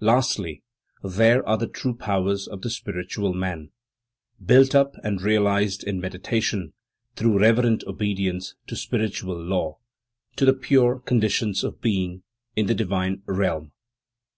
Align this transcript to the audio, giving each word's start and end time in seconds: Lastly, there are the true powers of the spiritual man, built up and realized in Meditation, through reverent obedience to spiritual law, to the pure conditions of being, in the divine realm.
Lastly, 0.00 0.62
there 1.02 1.48
are 1.48 1.56
the 1.56 1.66
true 1.66 1.94
powers 1.96 2.46
of 2.46 2.60
the 2.60 2.68
spiritual 2.68 3.32
man, 3.32 3.70
built 4.44 4.74
up 4.74 4.96
and 5.02 5.22
realized 5.22 5.82
in 5.82 5.98
Meditation, 5.98 6.74
through 7.16 7.38
reverent 7.40 7.84
obedience 7.86 8.54
to 8.66 8.76
spiritual 8.76 9.42
law, 9.42 9.78
to 10.36 10.44
the 10.44 10.52
pure 10.52 10.98
conditions 10.98 11.64
of 11.64 11.80
being, 11.80 12.22
in 12.54 12.66
the 12.66 12.74
divine 12.74 13.22
realm. 13.24 13.72